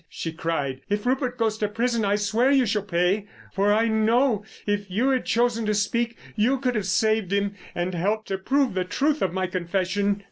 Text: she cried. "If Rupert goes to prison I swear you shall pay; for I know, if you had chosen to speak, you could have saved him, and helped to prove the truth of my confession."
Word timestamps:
she 0.09 0.31
cried. 0.31 0.81
"If 0.89 1.05
Rupert 1.05 1.37
goes 1.37 1.59
to 1.59 1.67
prison 1.67 2.03
I 2.03 2.15
swear 2.15 2.49
you 2.49 2.65
shall 2.65 2.81
pay; 2.81 3.27
for 3.53 3.71
I 3.71 3.87
know, 3.87 4.43
if 4.65 4.89
you 4.89 5.09
had 5.09 5.25
chosen 5.27 5.63
to 5.67 5.75
speak, 5.75 6.17
you 6.35 6.57
could 6.59 6.73
have 6.73 6.87
saved 6.87 7.31
him, 7.31 7.53
and 7.75 7.93
helped 7.93 8.27
to 8.29 8.39
prove 8.39 8.73
the 8.73 8.83
truth 8.83 9.21
of 9.21 9.31
my 9.31 9.45
confession." 9.45 10.19